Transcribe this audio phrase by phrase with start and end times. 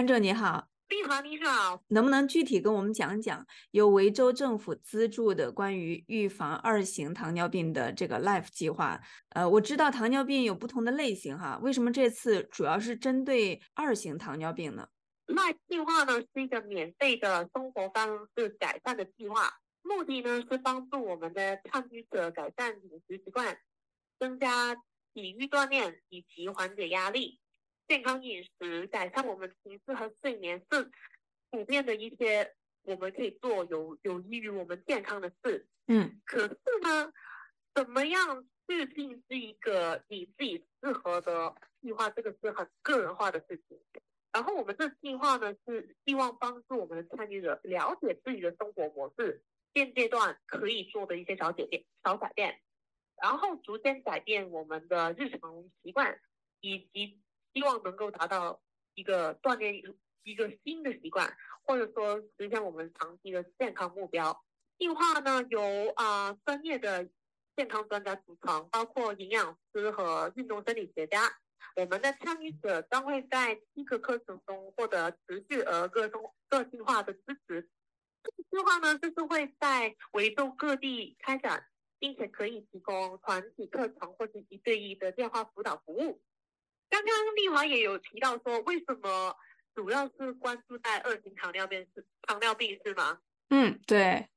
[0.00, 8.98] 安哲你好，丽华你好，能不能具体跟我们讲讲由维州政府资助的关于预防二型糖尿病的这个 LIFE 计划？
[9.28, 14.88] 呃，我知道糖尿病有不同的类型哈，为什么这次主要是针对二型糖尿病呢
[15.26, 23.54] ？LIFE 计划呢是一个免费的生活方式改善的计划，目的呢是帮助我们的参与者改善饮食习惯，
[24.18, 24.74] 增加
[25.12, 27.38] 体育锻炼以及缓解压力。
[27.90, 30.92] 健康饮食改善我们情绪和睡眠是
[31.50, 32.54] 普遍的一些
[32.84, 35.66] 我们可以做有有益于我们健康的事。
[35.88, 37.12] 嗯，可是呢，
[37.74, 43.76] 怎么样制定是一个你自己适合的计划，这个是很个人化的事情。
[44.32, 49.42] 然后我们这计划呢是希望帮助我们的参与者了解自己的生活模式，
[49.74, 52.60] 现阶段可以做的一些小改变、小改变，
[53.20, 56.20] 然后逐渐改变我们的日常习惯
[56.60, 57.18] 以及。
[57.52, 58.60] 希望能够达到
[58.94, 59.82] 一个锻炼
[60.22, 64.44] 一个新的习惯，或者说实现我们长期的健康目标。
[64.78, 67.08] 计划呢由啊专业的
[67.56, 71.20] 健康专家组成，包括营养师和运动生理学家。
[71.76, 76.12] 我们的参与者将会在七个课程中获得持续而个性
[76.48, 77.68] 个性化的支持。
[78.50, 81.64] 计划呢就是会在维州各地开展，
[81.98, 86.20] 并且可以提供团体课程或者一对一的电话辅导服务。
[86.90, 89.34] 刚刚丽华也有提到说，为什么
[89.74, 93.20] 主要是关注在二型糖尿病是糖尿病是吗？
[93.48, 94.28] 嗯，对。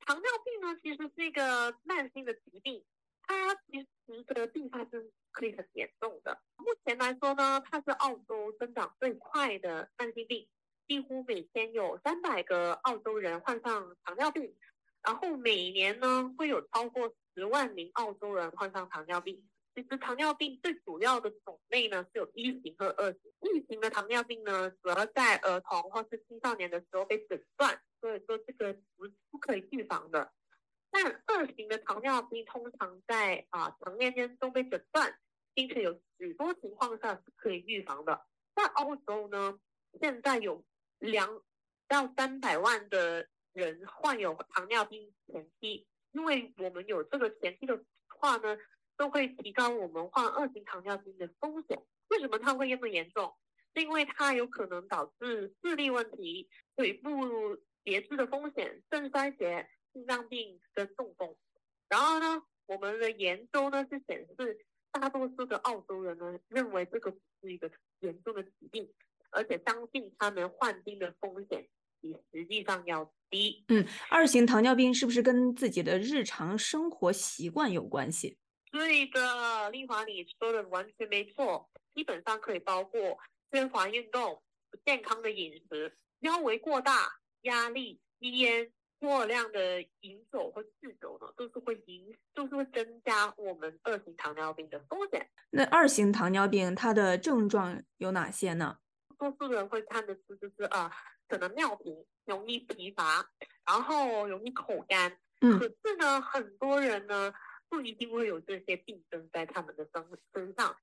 [0.00, 2.84] 糖尿病呢，其实是一个慢性的疾病，
[3.22, 6.42] 它其实的并发症可以很严重的。
[6.56, 10.46] 目前来说呢，它是澳洲增长最快的慢性病，
[10.86, 14.54] 几乎每天有三百个澳洲人患上糖尿病，
[15.02, 19.42] 然后每年呢会有超过十万名澳洲人患上糖尿病。
[19.74, 23.20] 其实糖尿病最主要的种类呢是有一型和二型。
[23.40, 30.32] 一型的糖尿病呢，主要在儿童或是青少年的时候被诊断，所以说这个不不可以预防的。
[30.92, 35.18] 但二型的糖尿病通常在啊成年人中被诊断，
[35.54, 38.24] 并且有许多情况下是可以预防的。
[38.54, 39.58] 在欧洲呢，
[40.00, 40.64] 现在有
[41.00, 41.42] 两
[41.88, 48.56] 到三百万的人患有糖尿病前期，因为我们有这个前期的话呢。
[48.96, 51.78] 都会提高我们患二型糖尿病的风险。
[52.08, 53.34] 为什么它会那么严重？
[53.74, 57.10] 是因为它有可能导致视力问题、腿部
[57.84, 61.34] 截肢的风险、肾衰竭、心脏病跟中风。
[61.88, 68.88] 然后呢，我们的研究呢是显示，大多数的澳洲人呢认为这个是一个严重的疾病，
[69.30, 71.66] 而且相信他们患病的风险
[72.00, 73.64] 比实际上要低。
[73.68, 78.38] 嗯，二型糖尿病是不是跟自己的日常生活习惯有关系？
[78.74, 81.70] 对的，丽华，你说的完全没错。
[81.94, 83.16] 基本上可以包括
[83.52, 95.24] 缺乏运动、不健康的饮食、腰围过大、压力、吸烟、过量的饮酒或酗酒呢，都是会影，都是会增加我们二型糖尿病的风险。
[95.50, 98.78] 那二型糖尿病它的症状有哪些呢？
[99.16, 100.92] 多数人会看的是就是啊，
[101.28, 103.24] 可能尿频、容易疲乏，
[103.64, 105.16] 然后容易口干。
[105.42, 105.60] 嗯。
[105.60, 107.32] 可是呢，很多人呢。
[107.74, 110.76] 不一定会有这些病症在他们的身身上。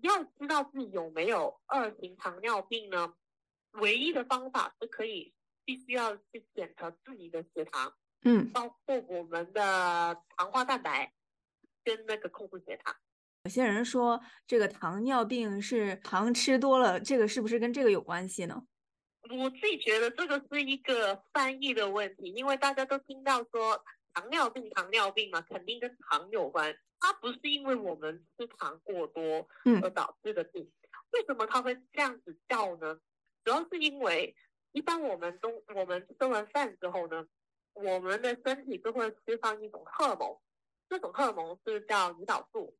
[0.00, 3.14] 要知道自己有没有二型糖尿病呢？
[3.72, 5.34] 唯一的方法是可以
[5.66, 11.12] 必须要去检查自己的血糖，嗯，包括我们的糖化蛋白
[11.84, 12.96] 跟那个控制血糖。
[13.44, 18.64] 有些人说这个糖尿病是糖吃多了，这个是不是跟这个有关系呢？
[19.28, 23.84] 我自己觉得这个是一个翻译的问题，因为大家都听到说。
[24.14, 26.78] 糖尿病，糖尿病嘛，肯定跟糖有关。
[27.00, 29.46] 它不是因为我们吃糖过多
[29.82, 30.72] 而导致的病。
[31.10, 32.98] 为什么它会这样子叫呢？
[33.44, 34.34] 主要是因为
[34.72, 37.26] 一般我们都我们吃完饭之后呢，
[37.74, 40.40] 我们的身体就会释放一种荷尔蒙，
[40.88, 42.74] 这种荷尔蒙是叫胰岛素。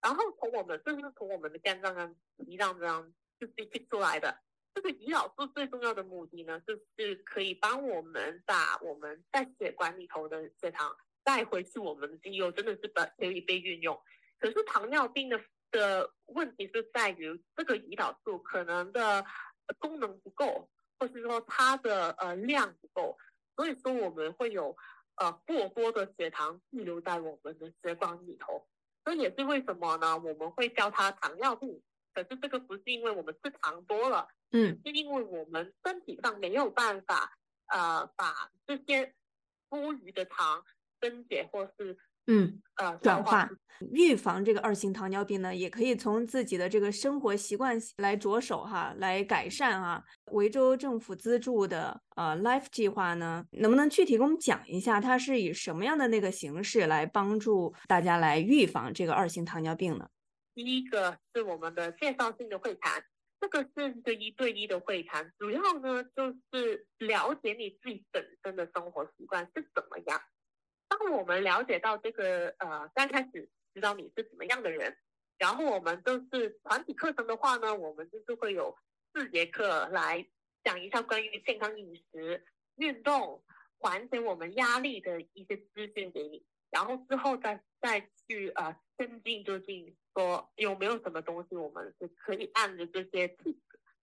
[0.00, 4.38] 然后从我们就是从我们的肝脏上胰脏这样就被析出来的。
[4.76, 10.94] 这个胰岛素最重要的目的呢，就是可以帮我们把我们在血管里头的血糖
[11.24, 13.98] 带回去我们的肌肉，真的是把可以被运用。
[14.38, 15.40] 可是糖尿病的
[15.70, 19.24] 的问题是在于这个胰岛素可能的
[19.78, 20.68] 功能不够，
[20.98, 23.16] 或是说它的呃量不够，
[23.56, 24.76] 所以说我们会有
[25.16, 28.68] 呃过多的血糖滞留在我们的血管里头。
[29.06, 30.18] 这也是为什么呢？
[30.18, 31.82] 我们会叫它糖尿病。
[32.16, 34.26] 可是这个不是因为我们吃糖多了。
[34.52, 37.36] 嗯，是因为我们身体上没有办法，
[37.66, 39.12] 呃，把这些
[39.68, 40.64] 多余的糖
[40.98, 43.48] 分解或是嗯，呃，转化
[43.92, 50.02] 预防这个二型糖尿病呢，也可以从自己的这个生活习惯来着手哈，来改善啊。
[50.32, 60.08] 维州政府资助的呃 Life 计划呢，能不能具体给我们讲一下，它是以什么样的那个形式来帮助大家来预防这个二型糖尿病呢？
[60.56, 63.04] 第一个是我们的介绍性的会谈，
[63.38, 70.18] 这个是一个一对一的会谈，主要呢就是了解你自己本身的生活习惯是怎么样。
[70.88, 74.96] 当我们了解到这个呃，刚开始知道你是怎么样的人，
[75.36, 78.74] 然后我们就是团体课程的话呢，我们就是会有
[79.12, 80.26] 四节课来
[80.64, 82.42] 讲一下关于健康饮食、
[82.76, 83.44] 运动、
[83.78, 86.46] 缓解我们压力的一些资讯给你，
[86.76, 93.56] 然后之后再再去呃跟进究竟说有没有什么东西我们是可以按着这些 tips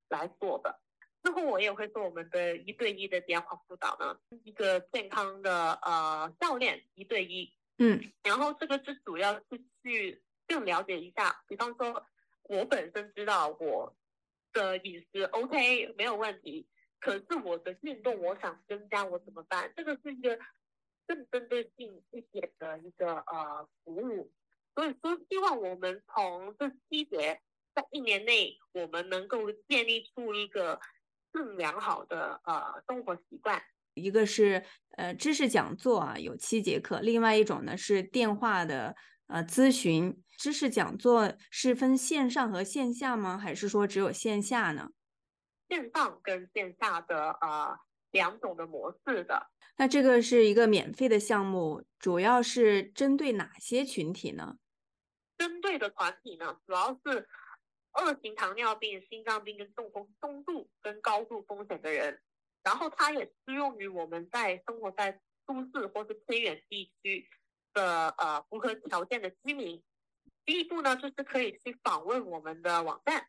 [0.09, 0.79] 来做的。
[1.23, 12.03] 之后我也会做我们的一对一的电话辅导呢，一个健康的呃教练一对一，嗯，然后这个是主要是去更了解一下，比方说
[12.41, 13.95] 我本身知道我
[14.51, 16.67] 的饮食 OK 没有问题，
[16.99, 19.71] 可是我的运动我想增加我怎么办？
[19.77, 20.39] 这个是一个
[21.07, 24.31] 更针对性一点的一个呃服务，
[24.75, 27.41] 所以说希望我们从这七节
[27.73, 30.79] 在一年内我们能够建立出一个。
[31.35, 33.59] 更良好的呃生活习惯，
[33.95, 34.63] 一个是
[34.97, 38.95] 呃知识讲座啊，有七节课；另外一种呢是电话的
[39.25, 40.23] 呃咨询。
[40.37, 43.35] 知识讲座是分线上和线下吗？
[43.35, 44.91] 还是说只有线下呢？
[45.67, 47.79] 线上跟线下的呃
[48.13, 49.47] 两种的模式的。
[49.75, 54.57] 那这个是一个免费的项目，主要是针对哪些群体呢？
[55.37, 57.27] 针对的团体呢，主要是。
[57.95, 62.19] 二型糖尿病、心脏病跟中风中度跟高度风险的人，
[62.63, 67.29] 然后它也适用于我们在生活在都市或是偏远地区
[67.71, 69.83] 的呃符合条件的居民。
[70.43, 73.27] 第一步呢，就是可以去访问我们的网站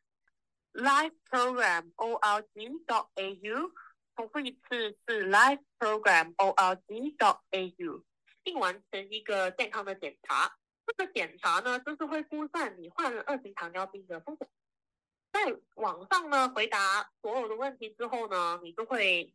[0.73, 3.71] lifeprogram.org.au，
[4.17, 8.03] 重复一次是 lifeprogram.org.au，
[8.43, 10.57] 并完成一个健康的检查。
[10.87, 14.49] 这个检查呢，就是会估算你患了二型糖尿病的风险。
[15.33, 19.35] 在网上呢，回答所有的问题之后呢，你就会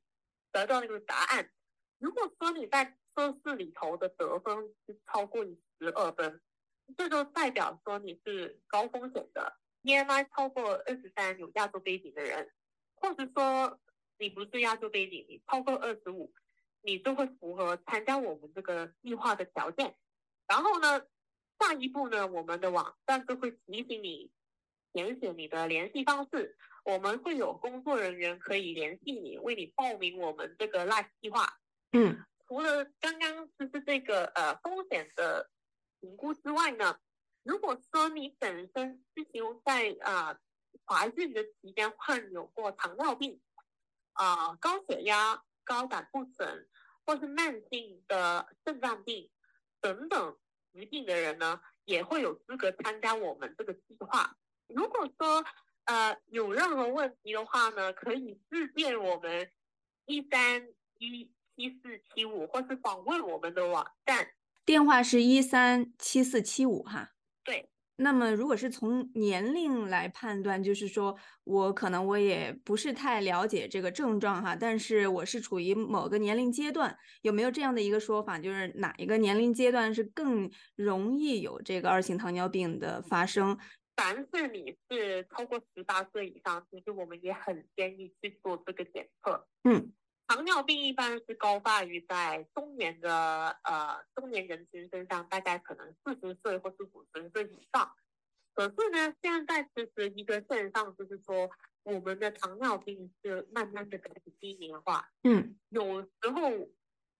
[0.51, 1.51] 得到那个答案。
[1.97, 4.55] 如果说你在测试里头的得分
[4.85, 6.41] 是超过十二分，
[6.95, 12.49] 这就代表说你是高风险的，BMI 超过二十三，有亚洲背景的人，
[12.95, 13.77] 或者说
[14.19, 16.31] 你不是亚洲背景，你超过二十五，
[16.83, 19.95] 你就会符合参加我们这个计划的条件。
[20.47, 21.01] 然后呢？
[21.61, 24.31] 下一步呢，我们的网站就会提醒你
[24.93, 26.55] 填写你的联系方式，
[26.85, 31.59] 我们会有工作人员可以联系你，为你报名我们这个 Life 计划。
[31.91, 35.49] 嗯，除了刚刚就是这个呃风险的
[35.99, 36.97] 评估之外呢，
[37.43, 40.39] 如果说你本身是行在啊
[40.85, 43.41] 怀孕的期间患有过糖尿病
[44.19, 46.67] 啊高血压、高胆固醇，
[47.05, 49.29] 或是慢性的肾脏病
[49.81, 50.37] 等等。
[50.71, 54.37] 疾病的人呢，也会有资格参加我们这个计划。
[54.67, 55.43] 如果说
[55.85, 59.51] 呃有任何问题的话呢，可以致电我们
[60.05, 60.69] 一三
[60.99, 64.29] 一七四七五，或是访问我们的网站，
[64.63, 67.13] 电话是一三七四七五哈。
[67.43, 67.71] 对。
[68.01, 83.57] 那么，如果是从年龄来判断，就是说我可能我也不是太了解这个症状哈，但是我是处于某个年龄阶段，有没有这样的一个说法，就是哪一个年龄阶段是更容易有这个二型糖尿病的发生？
[83.97, 89.45] 凡是你是超过十八岁以上，其实我们也很建议去做这个检测。
[89.65, 89.91] 嗯，
[90.29, 97.91] 糖尿病一般是高发于在中年的呃中年人群身上，大概可能四十岁或是五十岁以上。
[98.53, 101.49] 可是呢，现在其实一个现象就是说，
[101.81, 105.09] 我们的糖尿病是慢慢的开始低龄化。
[105.23, 106.69] 嗯，有时候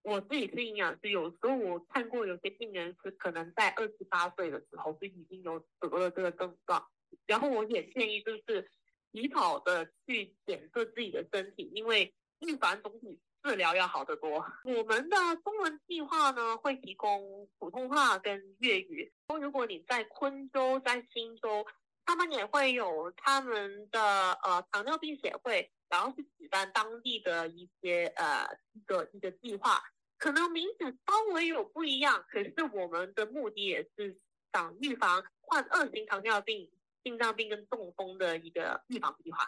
[0.03, 6.87] 我自己是营养师，有时候我看过有些病人是可能在二十八岁的时候就已经有得了这个症状。
[7.25, 8.69] 然后我也建议就是
[9.11, 14.45] 及早的去检测自己的身体，因为预防总比治疗要好得多。
[14.63, 19.11] 我们的中文计划呢，会提供普通话跟粤语。
[19.39, 21.65] 如果你在昆州、在新州，
[22.05, 29.81] 他们也会有他们的呃糖尿病协会，然后去举办当地的一些呃一个一个计划。
[30.17, 34.19] 可能名字稍微有不一样，可是我们的目的也是
[34.51, 36.69] 想预防患二型糖尿病、
[37.03, 39.39] 心脏病跟中风的一个预防计划。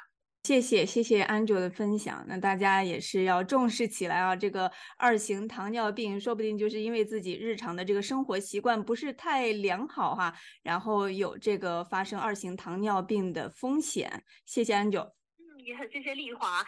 [0.52, 4.36] 谢谢谢谢安卓的分享，那大家也是要重视起来啊！
[4.36, 14.26] 这个二型糖尿病，说不定就是因为自己日常的这个生活习惯不是太良好哈，然后有这个发生二型糖尿病的风险。
[14.46, 15.00] 谢谢安卓，
[15.40, 16.62] 嗯，也很谢谢丽华。